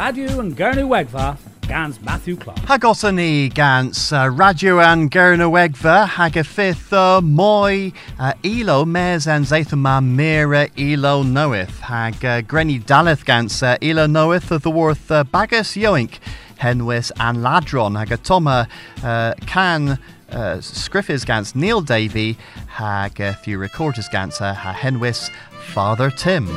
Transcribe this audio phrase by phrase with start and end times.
[0.00, 1.36] Radio and Gernu Wegva,
[1.68, 2.56] gans Matthew Clark.
[2.60, 10.02] Hagosani gans uh, Radio and Gernu Wegva, hagafith uh, moi uh, elo mes and zaithama
[10.02, 15.22] mira elo knoweth, hag uh, grenny daleth gans uh, elo knoweth of the worth uh,
[15.22, 16.18] bagus yoink,
[16.60, 18.66] henwis and ladron, hag a toma
[19.04, 19.98] uh, can
[20.30, 20.62] uh,
[21.26, 22.38] gans Neil Davy,
[22.68, 25.30] hag a few recorders gans uh, ha henwis
[25.74, 26.48] Father Tim.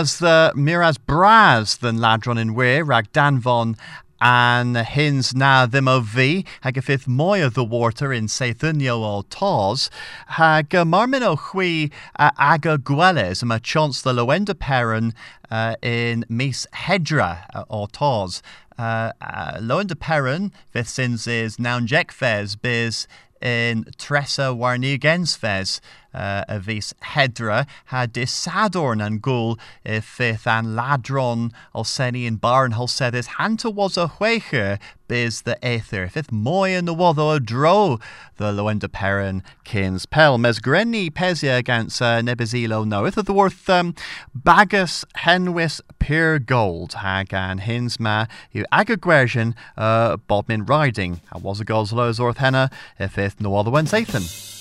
[0.00, 3.76] Miraz the Miraz Braz than Ladron in Weir, rag Danvon
[4.18, 9.90] and hins na fi, hag y ffydd mwy o the water in seithynio o tos,
[10.38, 15.12] hag uh, o chwi uh, aga gweles yma chance the Lowender Peran
[15.50, 18.40] uh, in mis hedra uh, o tos.
[18.78, 23.06] Uh, uh, Lowender Peran, fydd syns is jec fes, biz
[23.42, 25.82] in Tressa Warni Gens fes.
[26.12, 32.34] Uh, a vis hedra ha dis sadorn an gul if fifth an ladron olseni in
[32.34, 37.98] barn holsedis hanta was a huecher biz the aether fifth moy in the wotho dro
[38.38, 43.70] the Lowender Peran kins pel mes grenny pesia against uh, nebizilo knoweth of the worth
[43.70, 43.94] um,
[44.34, 51.64] bagus henwis pure gold hag an hinsma you agagwersion uh, bodmin riding I was a
[51.64, 52.68] goals lows orth henna
[52.98, 54.59] if it no other one's Ethan.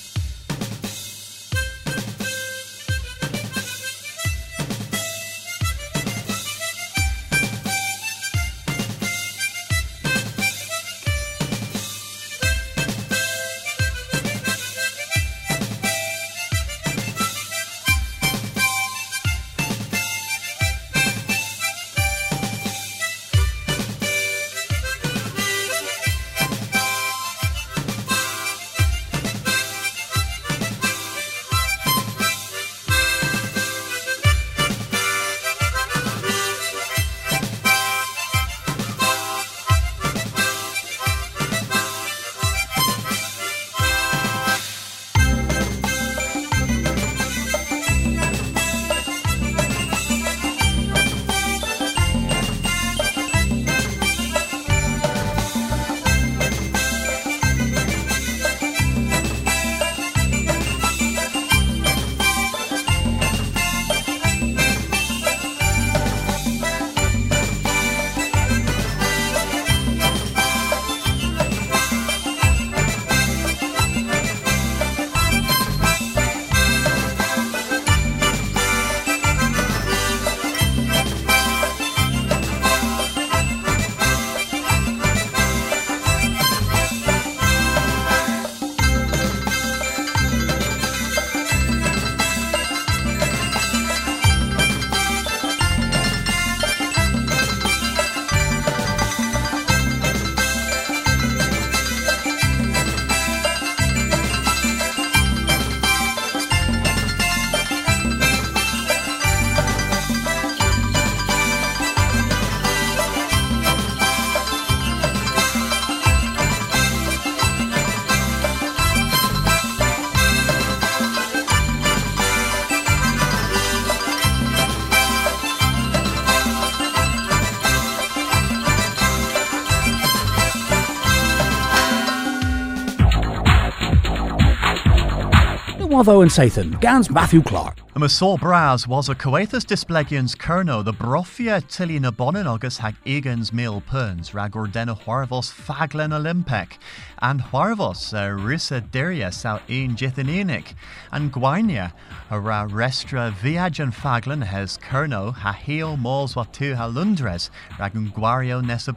[136.00, 137.80] Watho and Sathan, Gans Matthew Clark.
[137.94, 142.96] Y sôl bras was a coethus displegians kerno the brofia tilly na bonin agus hag
[143.06, 146.78] egans mil puns rag ordena huarvos faglen olympec
[147.22, 150.74] and huarvos uh, risa deria sau ein jithinianic
[151.12, 151.92] and guainia
[152.32, 158.08] a ra restra viajan faglen hes kerno ha heel mols wat tu lundres rag un
[158.08, 158.94] guario nesa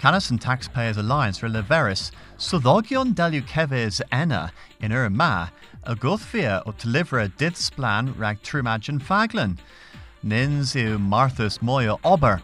[0.00, 5.04] Canis and Taxpayers Alliance for Leveris, Soddogion delu keves enna in ur
[5.84, 9.58] a gothfia o telivra did splan rag trumagin faglan.
[10.22, 12.42] Nins u Marthus moyo ober.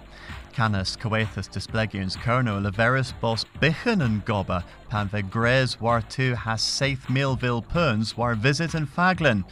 [0.52, 6.62] Canis coethus displegians kerno leveris bos bichen and goba, pan ve gres war tu has
[6.62, 9.44] saith milville perns war visit and faglan.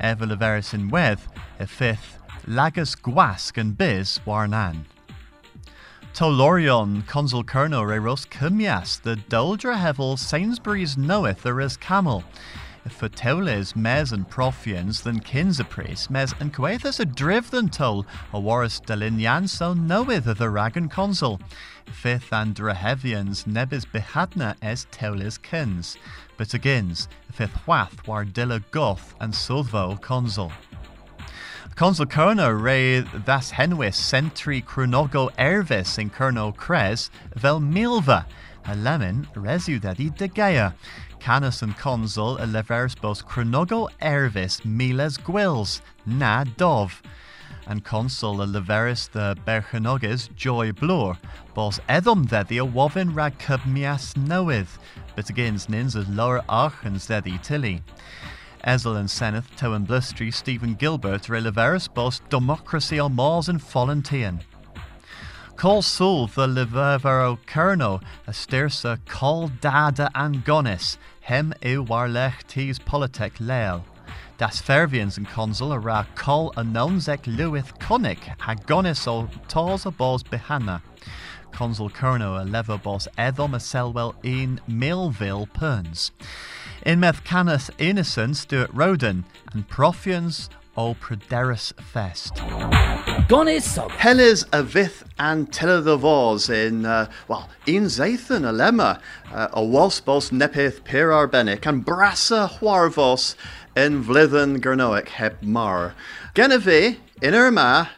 [0.00, 1.28] Ever leveris in weth,
[1.58, 4.84] a fifth, lagus guask and biz war nan.
[6.12, 12.22] Tolorion, consul Kerno Reros Cumias, the Doldra Hevel Sainsbury's knoweth there is camel.
[12.88, 18.38] For teules mes and profians than kinsapris, mes and coethus a driv than tol, a
[18.38, 21.40] waris delinian so knoweth the ragan consul.
[21.86, 25.96] Fifth and drahevians nebis behadna es teules kins,
[26.36, 30.52] but agains, fifth wath war dilla goth and sulvo consul.
[31.76, 38.26] Consul Kerno re das henwis centri chronogo ervis in Kerno cres vel milva,
[38.66, 40.74] a lemon resu dedi de Gaia.
[41.24, 47.00] Canis and consul a leveris bos chronogo ervis miles gwils, na dov.
[47.66, 51.16] And consul a leveris the berchenoges joy blur,
[51.54, 54.76] bos edom dedi a wovin rag cubmias noith,
[55.16, 57.82] but against nins as lower archens dedi tilly.
[58.62, 64.38] Ezel and Seneth, Towan Blustry, Stephen Gilbert, Releveris Bos, Democracy on Mars and Volunteer.
[65.56, 73.82] Call Sul the Leververo Kerno, Astersa Call Dada Angonis, Hem e Warlech Tis Politek Leil.
[74.36, 80.22] Das Fervians and Consul a ra Call Anonzek Lewith Konik, Hagonis o Tors a Bos
[80.22, 80.82] Behana.
[81.50, 86.10] Consul Kerno a Lever Bos Edom a Selwell in Millville Perns.
[86.84, 92.36] In meth canis innocence at Roden, and profians all Proderus fest.
[93.28, 93.90] Gone is sub.
[93.92, 99.00] Helles a vith and teledovos in, uh, well, in Zathan a lemma,
[99.32, 103.34] uh, a walsbos nepith pir arbenic, and brassa huarvos
[103.76, 105.94] in vlithen gernoic heb mar.
[106.34, 107.90] Genevieve, in Irma,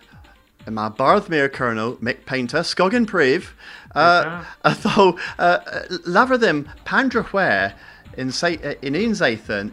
[0.66, 3.54] in my Barthmere Colonel, Mick Paynter, Scoggin Priv,
[3.94, 4.44] uh,
[4.82, 5.58] though, uh,
[6.04, 7.24] laver them pandra
[8.16, 8.28] in,
[8.82, 9.72] in in Zathan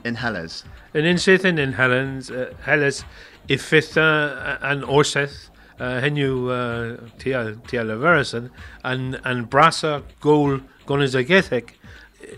[0.94, 1.06] in Helles.
[1.06, 3.04] In inzitten in Helens, uh, Helles
[3.48, 8.50] ifitha an orseth uh, henu uh, tia tia leverison
[8.84, 11.72] and and brasa gol gonizagethek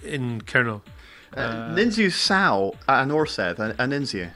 [0.03, 0.81] in kernel.
[1.35, 4.29] Uh, ninzu sao an orseth an ninzu.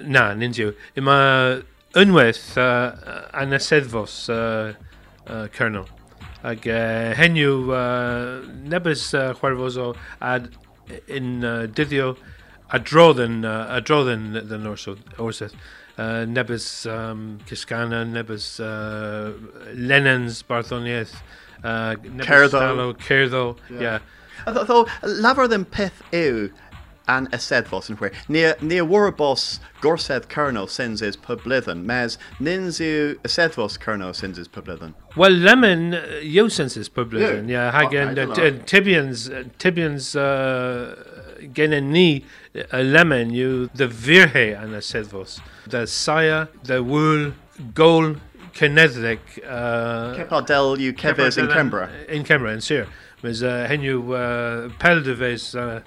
[0.00, 0.74] Na ninzu.
[0.96, 1.62] Ima
[1.94, 4.74] unweth uh, an asedvos uh,
[5.26, 5.88] uh, kernel.
[6.44, 10.54] Ag uh, uh, nebes uh, chwervozo ad
[11.08, 12.16] in uh, diddio
[12.70, 15.54] a drodden uh, a drodden den orso orseth
[15.98, 19.32] uh, nebus um, Kiskana nebus uh,
[19.74, 21.14] Lennon's Barthoniaeth
[21.62, 23.98] uh, Cerdo Cerdo yeah, yeah.
[24.46, 26.50] Though laver them pith ew
[27.06, 31.84] an esedvos yn where near near warabos gorsedd kerno sins is publithen.
[31.84, 34.94] Mes ninzu esedvos kerno sins is publithen.
[35.16, 40.96] Well lemon uh, sins is publithen yeah, yeah hagen okay, uh, tibians uh, tibians uh,
[41.52, 42.24] genen ni
[42.72, 47.32] a lemon you the virhe and an sedvos the saya the wool
[47.74, 48.16] goal
[48.52, 50.14] kinesic uh
[50.78, 52.86] you keves in Canberra in Canberra in Sir
[53.22, 55.80] mes uh, henu uh, peldeves uh,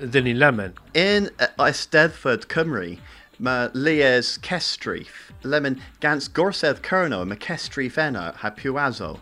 [0.00, 0.74] Ddyn lemon.
[0.94, 2.98] In uh, Eisteddfod Cymru,
[3.38, 9.18] mae Lies Cestrif, lemon gans gorsedd Cerno, mae Cestrif enna ha piwazo.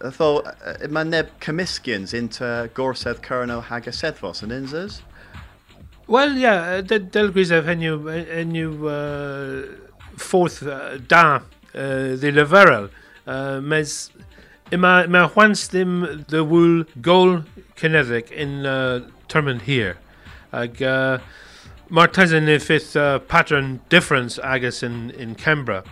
[0.00, 5.00] Tho, uh, mae neb cymysgians into gorsedd Cerno hag aseddfos yn unzas?
[6.06, 9.76] Well, yeah, uh, del grisef henw, henw uh,
[10.16, 11.40] fourth uh, da uh,
[11.74, 12.90] the leverel.
[13.26, 14.10] Uh, mes,
[14.70, 17.44] ima, ima hwans ddim the wool goal
[17.76, 19.96] kinetic in uh, termin here.
[20.52, 21.18] ag uh,
[21.88, 25.82] mar taisan i fith uh, pattern difference agus in, in Canberra.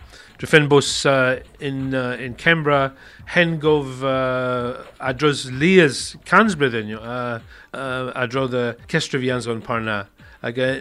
[0.41, 2.95] Dre fin bus uh, in, uh, in Canberra
[3.27, 7.41] hen gov uh, adros lias cansbridin uh,
[7.75, 10.07] uh, adro the kestravianzo parna.
[10.43, 10.81] Ag uh,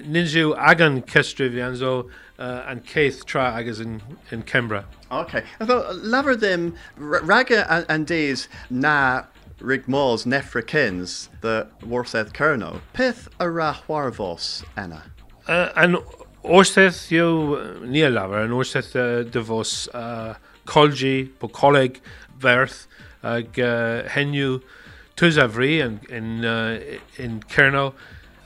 [0.00, 4.00] ninju agan kestravianzo uh, and Keith tra agus in,
[4.30, 4.86] in Canberra.
[5.12, 5.44] Okay.
[5.60, 9.24] I thought laver them raga and, and days na
[9.60, 12.80] rig mós nefrakins the warseth kerno.
[12.94, 15.02] Pith a ra hwarvos enna.
[16.46, 20.34] Uh, an orseth yo níl lawer an orseth uh, de vos uh,
[20.64, 22.00] colgi po colleg
[22.38, 22.86] verth
[23.22, 24.62] ag uh, henju
[25.16, 26.78] tus avri in in, uh,
[27.18, 27.94] in kerno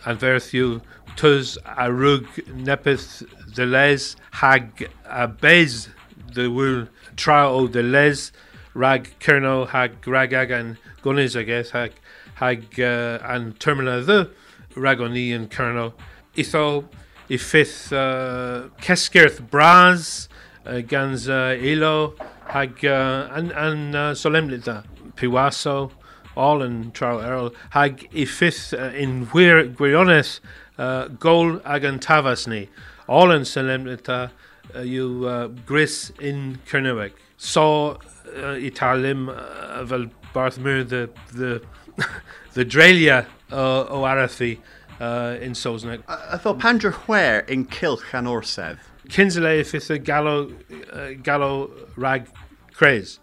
[0.06, 0.80] an verth you
[1.16, 3.22] tus a rug nepith
[3.54, 5.88] de les hag a bez
[6.32, 8.32] de wil tra o de les
[8.74, 11.92] rag kerno hag ragag an gunis a guess hag
[12.34, 14.30] hag uh, an terminal the
[14.74, 15.92] ragoni and kernel.
[16.36, 16.84] Itho
[17.30, 20.28] i fifth uh, keskirth bras
[20.66, 22.14] uh, uh, ilo
[22.48, 24.84] hag uh, an an uh, solemnita
[25.14, 25.92] piwaso
[26.36, 30.40] all in Charles Earl hag i fifth uh, in where gwiriones
[30.78, 32.68] uh, gol ag an tavasni
[33.06, 34.30] all in solemnita
[34.74, 41.62] uh, you uh, gris in Kernewek saw uh, Italim uh, fel Barthmere the the
[42.54, 44.58] the Drelia uh, o Arathi
[45.00, 46.02] uh, in Sosnag.
[46.06, 48.78] I, thought Pandra where in Kilch and Orsedd.
[49.08, 50.52] Kinsale if a gallo
[50.92, 52.28] uh, gallo rag
[52.72, 53.18] craze.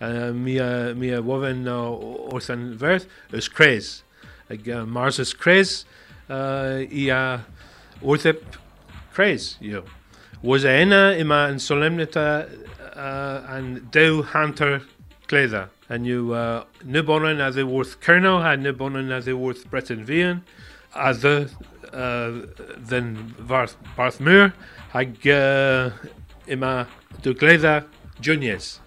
[0.00, 4.02] Uh, mi a mi a woven uh, orthan verth is craze.
[4.50, 5.84] Ag uh, Mars is craze.
[6.28, 7.44] Uh, i a
[8.02, 8.42] orthip
[9.12, 9.56] craze.
[9.60, 9.84] You
[10.42, 12.48] was a ena ima in solemnita
[12.96, 14.82] uh, and dew hunter
[15.26, 20.42] cléide aniu uh, nubonan a bhí worth Kerno ha nubonan a bhí worth Breton Vian
[20.94, 21.50] a the
[21.92, 22.46] uh,
[22.88, 23.34] den
[23.96, 24.52] Barth Muir
[24.94, 25.90] ag uh,
[26.46, 26.86] ima
[27.22, 27.84] do gléide
[28.20, 28.80] Juniors.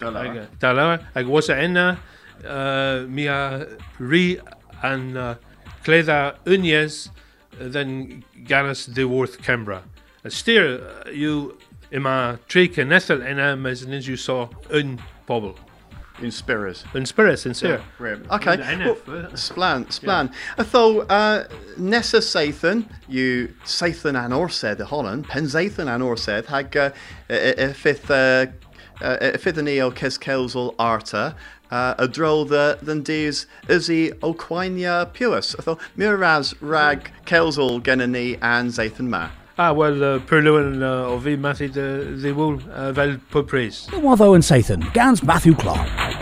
[0.00, 1.98] Da lewer ag was a enna
[2.46, 3.28] uh, mi
[3.98, 4.40] ri
[4.82, 5.34] an uh,
[5.84, 7.10] cléide unies
[7.58, 9.82] den ganas de worth Canberra.
[10.24, 11.58] A steer uh, you
[11.92, 15.56] ima trí nethel ina mes ninju saw un pobl.
[16.22, 16.84] In Spirit.
[16.94, 17.82] In Spirit, in Sir.
[18.00, 18.56] Yeah, okay.
[18.56, 18.96] Well,
[19.32, 20.32] splan, splan.
[20.58, 20.64] Yeah.
[20.64, 21.44] Tho, uh,
[21.78, 26.90] Nessa Sathan, you Sathan an Orsed, Holland, Pen Sathan an Orsed, hag uh,
[27.72, 28.46] fifth uh,
[29.00, 31.34] uh, Fiddanio Kes Kelsel Arta,
[31.70, 35.54] uh, a droll the than dees Izzy O'Quinia Pewis.
[35.58, 39.30] I thought Miraz Rag Kelsel Genani and Zathan Ma.
[39.62, 41.84] Ah, well, uh, Perluan uh, o fi mathu dy
[42.22, 43.82] ddiwyl uh, fel pwpris.
[44.00, 46.19] Waddo and Sathan, Gans Matthew Clark.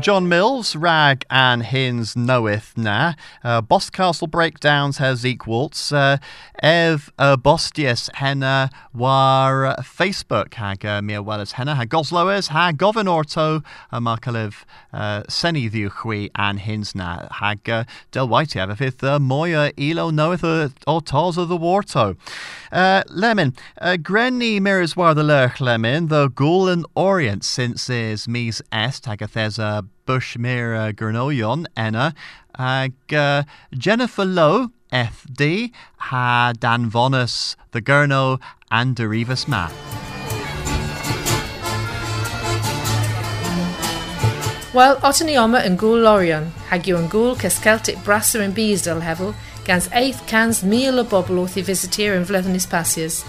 [0.00, 3.12] John Mills, Rag and Hins knoweth na.
[3.44, 5.92] Uh, Boscastle breakdowns has equals.
[5.92, 6.16] Uh,
[6.62, 13.62] Ev uh, Bostius henna war Facebook hag uh, mir henna ha goslowers ha govern orto
[13.92, 19.18] uh, markalev uh, seni ddiwchwi and hins na hag uh, del white have fifth uh,
[19.18, 22.16] moya elo knoweth uh, o tos of the warto.
[22.72, 28.62] Uh, lemon, uh, Grenny mirrors war the lurch lemon, the Gulen Orient since is mis
[28.72, 29.28] est hag a
[30.08, 32.14] uh, Gurnoyon enna
[32.58, 33.42] ag uh,
[33.76, 39.68] Jennifer Lowe FD ha Dan Vonus the Gurno and Derivas Ma.
[44.72, 49.02] Wel, otyn ni oma yn gŵl lorion, hag yw yn gŵl cysgeltic brasser yn Beesdale
[49.02, 49.32] hefel,
[49.66, 53.24] gans eith cans mil o bobl wrth i visitir yn fleddyn ispasias.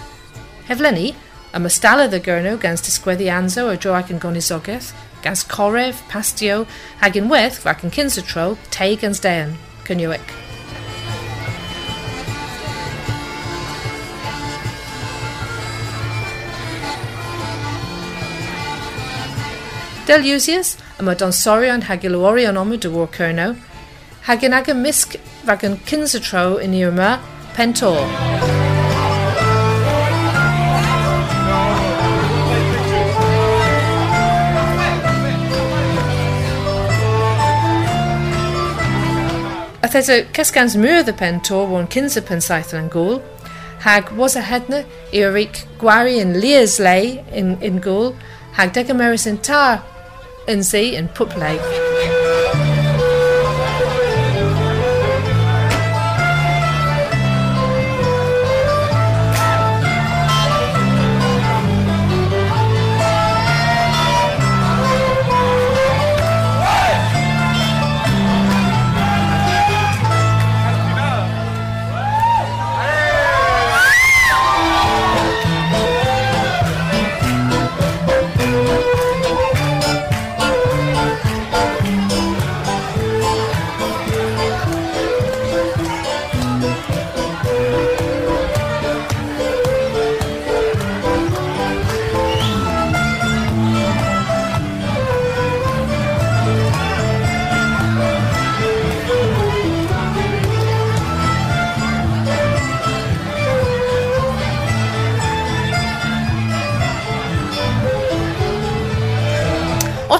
[0.68, 1.16] Heflenni,
[1.50, 6.66] y mystala y gyrno gans disgweddi anzo o droag yn gonisogaeth, gans coref, pastio,
[7.00, 9.58] hag yn weth fac yn cynsatro, tei gans dean,
[9.88, 10.34] cynioic.
[20.06, 22.58] Del Usius, y mae don sorion hag ilworion
[39.92, 43.20] Ythed y cysgans mwyr y pentor won cynsa pensaeth yn gŵl,
[43.84, 44.86] hag was a hedna
[45.36, 48.14] ric gwari yn lias lei in, in gŵl,
[48.56, 49.82] hag deg ymeris yn tar
[50.48, 50.64] in
[50.96, 51.91] yn pwp lei.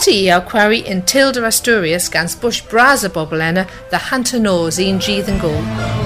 [0.08, 5.30] I awr query in Tilda Asturias gans Bush Braza bobl enna the Hunter un gydd
[5.30, 6.01] yn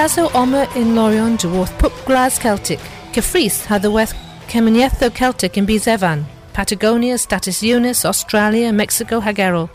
[0.00, 2.80] Bagazo Oma in Lorion dwarf Pup Glas Celtic,
[3.12, 4.14] Cyffrys Hathaweth
[4.48, 9.68] Ceminietho Celtic in Bizevan, Patagonia, Status Unis, Australia, Mexico Hagerol.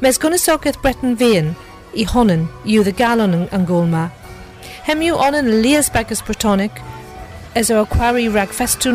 [0.00, 1.54] Mes gwnesogaeth Breton Fian,
[1.94, 4.10] i honen, yw the galon gólma.
[4.88, 6.82] Hemiw onen Lias Bagus Bretonic,
[7.54, 8.90] as o quarry rag festu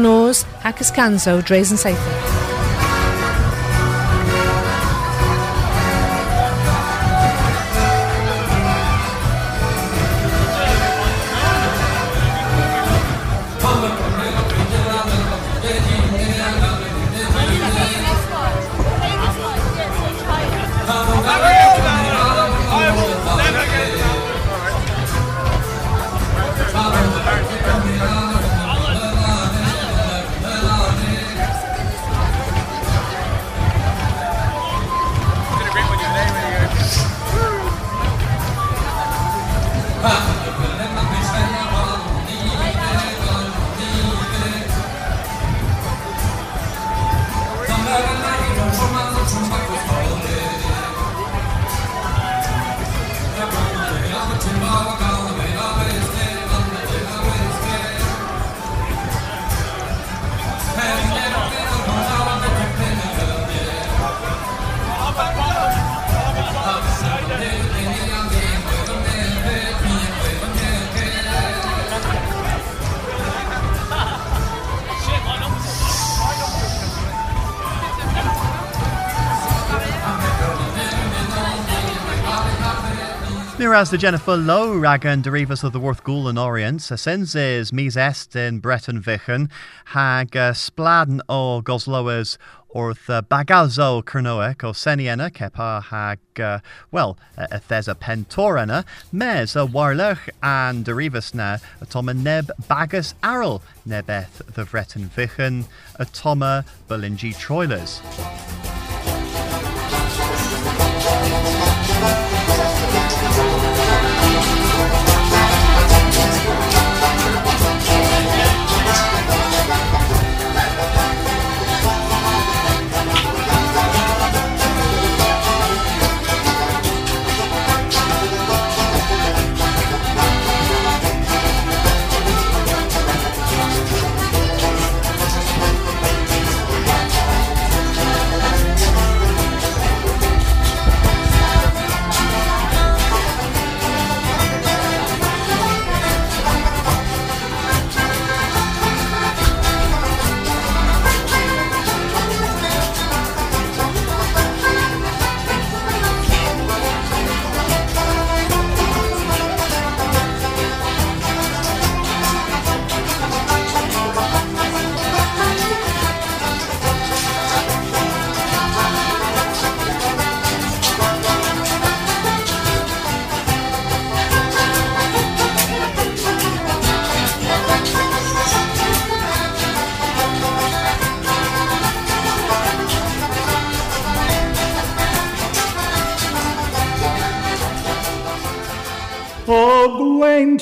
[83.57, 88.35] Miraz the Jennifer Low ragan derivas of the Worth Ghoul and Orient, senses mis est
[88.35, 89.49] in Breton Vichen,
[89.85, 92.37] hag uh, spladen o gosloes
[92.69, 96.59] orth uh, bagalzo cernoic o seniena kepa hag, uh,
[96.91, 103.61] well, uh, there's a pentorena, mes a warlech and derivas na atoma neb bagus Aral
[103.87, 105.63] nebeth the Vreton Vichen,
[105.97, 108.01] atoma belingi troilers.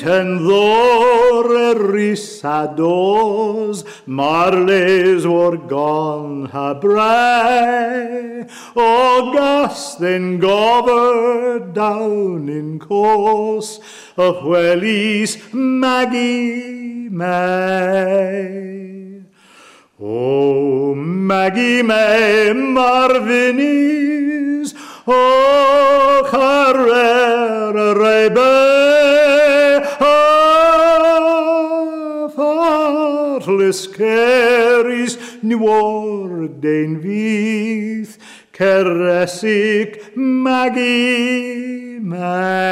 [0.04, 1.48] Tendor
[1.94, 13.80] risados, marles orgon habre, august then gover down in course,
[14.18, 18.74] of wellies Maggie May.
[20.02, 23.14] Oh, Maggie May Marvinis,
[25.08, 29.43] oh, Carrera Rebe,
[33.44, 38.18] heartless caris new ordain vith,
[38.54, 42.64] caressic magi May.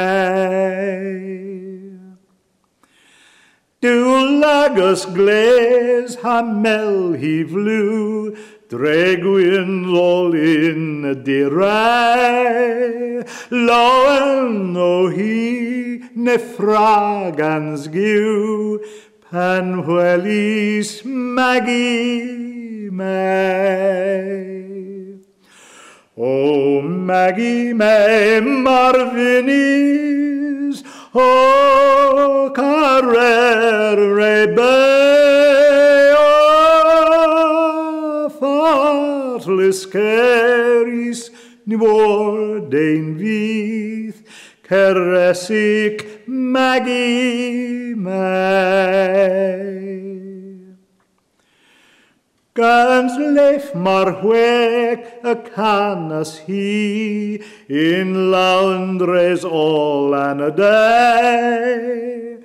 [3.80, 8.36] Du lagus gles hamel he flew,
[8.68, 18.78] Dregwyn all in de rai, Loen o hi ne fragans giw,
[19.32, 25.16] Pan hwelis Maggie May.
[26.18, 28.84] O Maggie May Marvinis,
[31.14, 34.60] O carrer rebe,
[36.18, 41.30] o fartless caris,
[41.64, 44.21] new ordain vith,
[44.72, 47.94] caressic Maggie.
[52.54, 62.38] Gans leif mar hweg y canas hi in laundres all an a day.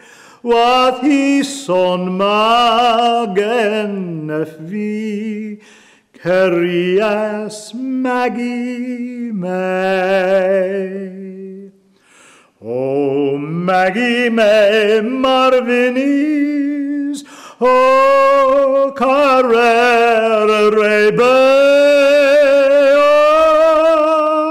[0.43, 3.95] Wath hi son magen
[4.41, 5.61] y fi,
[6.21, 11.36] Cerias Maggie May.
[12.59, 16.43] O Maggie May Marvinis,
[17.61, 21.21] O carrera rebe,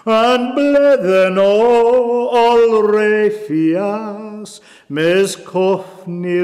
[0.07, 4.28] And bledden o all refias,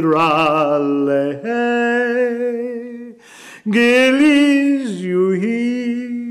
[0.03, 1.41] ralle
[3.67, 5.01] Gilis
[5.41, 5.85] he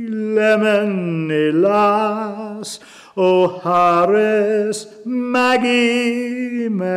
[0.09, 2.79] lemon elas,
[3.15, 6.93] o Harris Maggie May.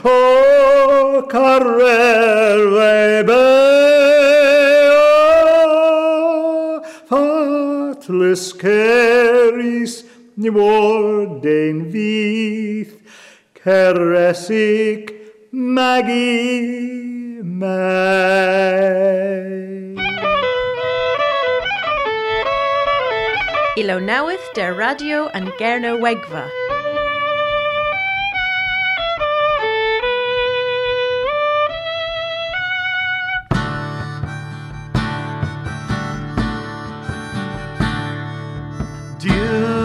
[0.04, 2.58] o Carrer
[8.12, 10.04] les keris
[10.36, 12.94] niorden vith,
[13.54, 15.12] caressic
[15.50, 17.92] magi mai.
[23.76, 26.71] Ilonawith der radio and gerno wegva.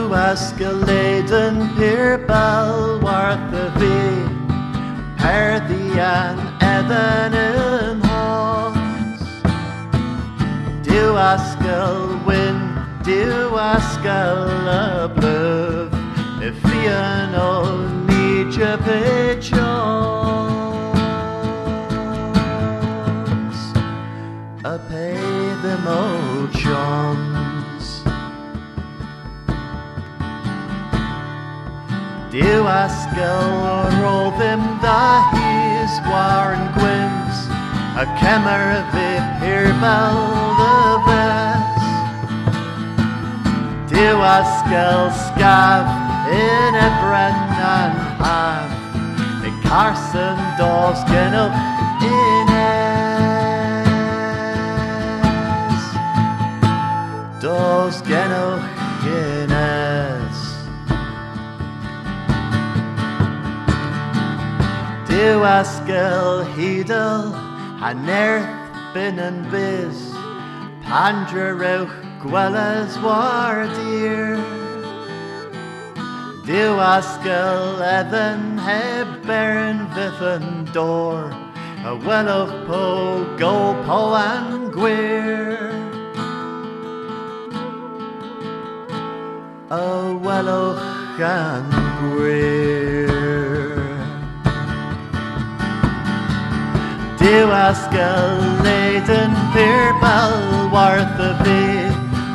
[0.08, 4.00] Du askeleden per balwarth y fi
[5.20, 9.20] Perddian edden yn hos
[10.88, 12.56] Du askel wyn,
[13.04, 15.92] du askel y blyf
[16.40, 17.52] Y fi yn o
[18.08, 18.80] nidio
[24.64, 26.04] Y peidd ym o
[26.56, 27.27] Johns
[32.38, 33.48] Dyw asgel
[33.98, 37.40] roedd ddim dda hys war yn gwyms
[37.98, 39.08] A cemer y fi
[39.42, 40.20] hirbel
[40.60, 41.82] dy fes
[43.90, 45.90] Dyw asgel scaf
[46.38, 48.70] yn y brennan haf
[49.68, 51.58] carson dos genwch
[52.08, 53.04] ines
[57.42, 58.77] Dos genwch
[65.18, 67.34] Dyw asgel hydol
[67.82, 70.02] a nerth bin yn bus
[70.86, 74.38] Pandra rewch gweles war dir
[76.46, 81.34] Dyw asgel edden heb beren fydd dor
[81.82, 82.86] A welwch po
[83.42, 85.74] go po an gwir.
[89.82, 89.86] A
[90.30, 91.72] welwch an
[92.04, 93.17] gwir
[97.28, 101.64] Dyw asgel leiden pyr balwarth y fi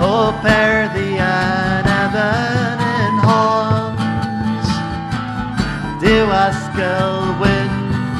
[0.04, 4.68] O perddian edden yn hons
[6.02, 7.72] Dyw asgel wyn,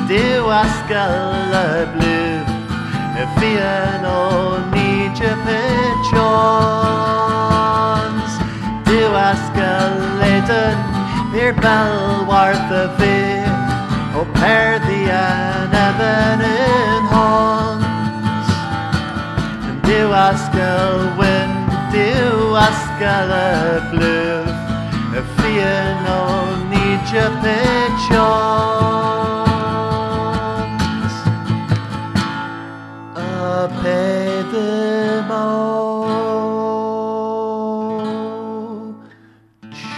[0.09, 2.49] dyw asgel y blwyf
[3.21, 4.25] Y fi yn o
[4.73, 6.33] nidio pitchons
[8.89, 9.93] Dyw asgel
[10.25, 10.81] leiden
[11.37, 13.21] pyr balwarth y fi
[14.17, 14.25] O
[15.13, 18.49] perddian edden yn hons
[19.87, 21.53] Dyw asgel wyn,
[21.93, 23.41] dyw asgel y
[23.93, 24.51] blwyf
[25.13, 26.23] Y fi yn o
[26.71, 27.93] nidio pitchons
[33.21, 33.21] Y
[33.81, 35.41] peth ym o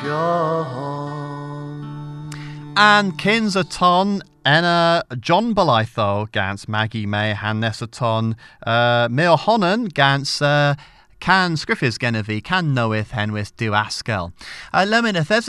[0.03, 0.65] John.
[2.77, 9.37] And Kins a ton enna John Balaitho gans Maggie May hanes a ton uh, Mil
[9.37, 10.75] Honan gans uh,
[11.25, 14.33] can scriffis genevi can knoweth henwith du askel.
[14.75, 14.85] Uh,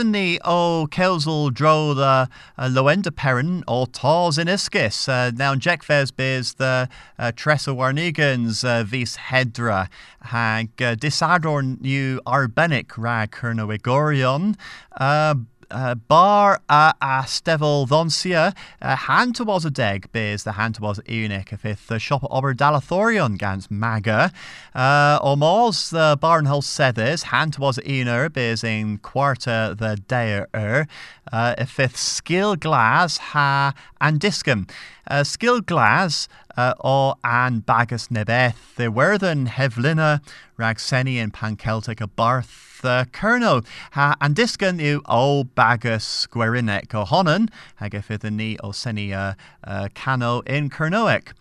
[0.05, 5.09] ni o Kelsel dro the uh, Lowender Peran o Tars in Iskis.
[5.09, 6.87] Uh, now Jack Fes bears the
[7.19, 9.89] uh, Tressa Warnigans uh, vis Hedra
[10.21, 14.55] hag uh, disador new arbenic rag Kernowigorion.
[14.95, 15.35] Uh,
[15.71, 20.99] uh, bar a, a stevel dhonsia uh, hand towards a deg beers the hand towards
[21.01, 24.31] unic if it the shop ober dalathorion gans maga.
[24.73, 30.87] Uh, o mors the barnhull sethers hand towards ener beers in quarter the day er
[31.31, 34.69] uh, if skill glass ha and discum
[35.07, 40.21] uh, skill glass uh, o an bagus nebeth the werthen hevlina
[40.57, 47.05] ragseni and panceltic a barth uh, Kerno ha an discan yw o bagus gwerinec o
[47.05, 47.49] honan
[47.81, 51.33] hag effydd yn ni o seni uh, uh, cano in Kernoec.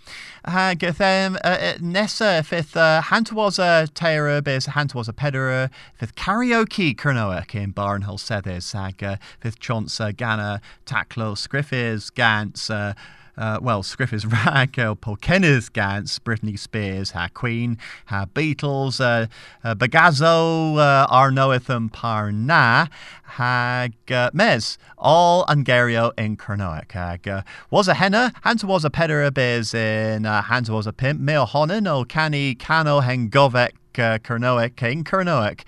[0.45, 6.95] Hag effym uh, nesa fydd uh, a teira bys hant was a pedera fydd karaoke
[6.97, 12.95] Kernoec in Barnhill Sethys hag uh, fydd chons uh, gana taclo sgriffis gans uh,
[13.37, 19.27] uh, well, Scriffers Rag, uh, Paul Kenneth Gantz, Britney Spears, ha Queen, ha Beatles, uh,
[19.63, 22.89] uh, Bagazzo, uh, Arnoethum Parna,
[23.25, 26.93] hag uh, Mez, all Angario in Kernoek.
[26.93, 30.93] Hag uh, was a henna, Hanta was a pedera biz in uh, Hanta was a
[30.93, 35.61] pimp, Meo Honan, o Cani Cano Hengovek uh, Kernoek in Kernoek,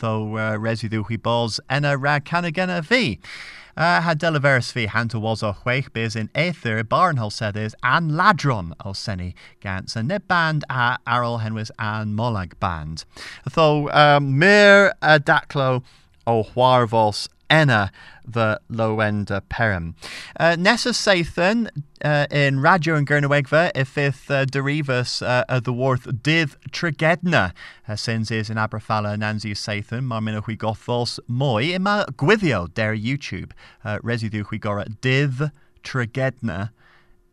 [0.00, 3.18] though uh, residue hui balls enna rag canagena v.
[3.76, 8.72] Uh, had Delaveris fi hanta was o chweich biz in aether barnhol sedys an ladron
[8.84, 13.04] o seni gans a neb band a arol henwys an molag band.
[13.52, 15.82] Though um, mir a daclo
[16.24, 17.90] o Huarvos enna
[18.26, 19.94] the low-end uh, perim.
[20.38, 21.68] Uh, Nessa Sathan
[22.04, 27.52] uh, in Radio and Gernawegva if if uh, derivus uh, the worth dith trigedna
[27.88, 32.94] uh, since is in Aberfala Nancy Sathan mar minna hui gothos moi ima gwithio der
[32.96, 33.52] YouTube
[33.84, 35.50] uh, residue hui gora dith
[35.82, 36.70] trigedna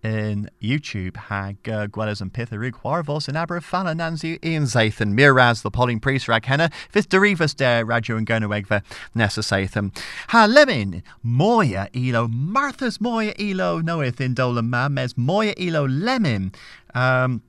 [0.03, 5.61] in YouTube hag uh, gweles and pitha rig warvos in Aberfala Nancy Ian Zathan Miraz
[5.61, 8.83] the polling priest rag henna fifth derivus der radio and gonawegva
[9.13, 9.95] nessa Zathan
[10.29, 16.51] ha lemin moya elo Martha's moya elo knoweth in dolan ma mes moya elo lemon
[16.95, 17.41] um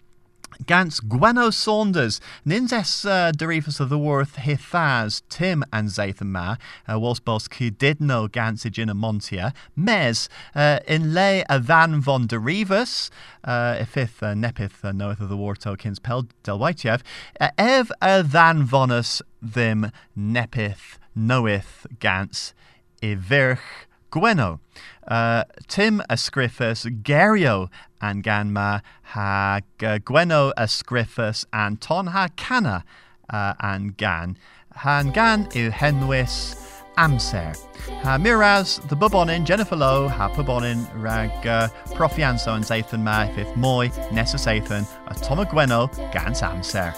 [0.67, 6.57] Gans Gwenno Saunders, Ninzes uh, of the Worth Hithaz, Tim and Zathan Ma,
[6.89, 13.11] uh, Wolsbos Kudidno Gansig in Montia, Mes, uh, in lay a van von Derivus,
[13.45, 17.03] uh, ifith uh, nepith uh, knoweth of the war tokens pel delwaitiev,
[17.41, 22.55] uh, ev a van vonus them nepith knoweth gans
[23.03, 24.61] ivirch Gwenno.
[25.07, 27.69] Uh, Tim ysgriffus Gerio
[28.01, 32.85] and Ganma ha Gwenno ysgriffus and Ton ha Cana
[33.31, 34.37] uh, and Gan.
[34.77, 36.57] Han Gan yw henwys
[36.97, 37.57] amser.
[38.05, 43.57] Ha miraz the bubonin Jennifer Lowe ha pubonin rag uh, profianso and Zathan ma if
[43.57, 46.93] moi nessa Zathan a Tom Gwenno gans amser.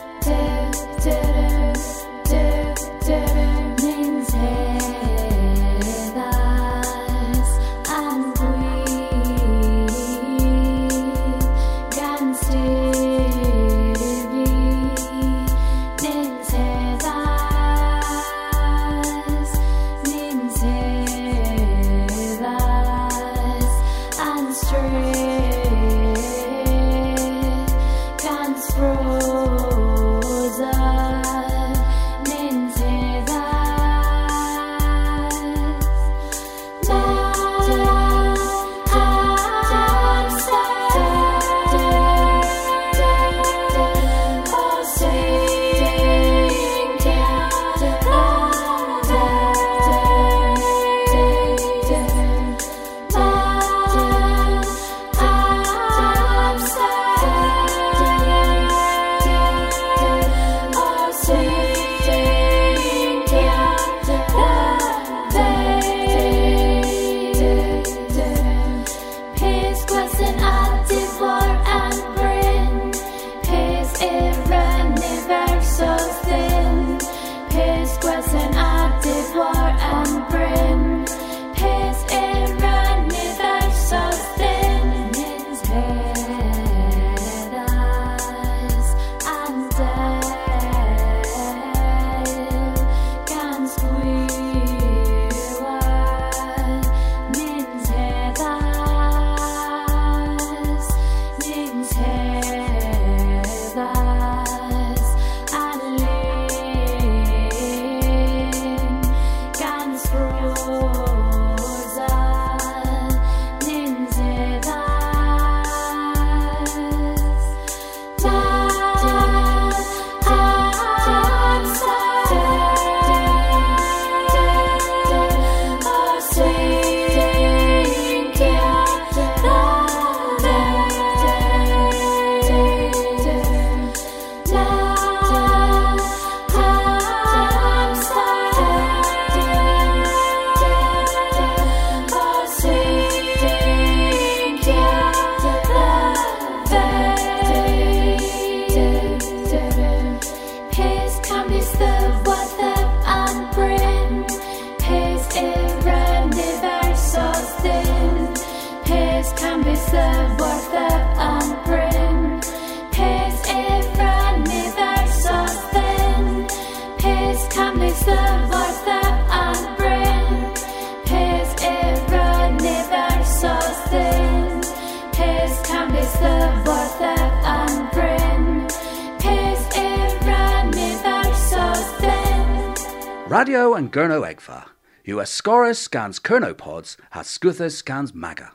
[185.47, 188.55] Ascorus scans Kernopods, has Scuthus scans Maga.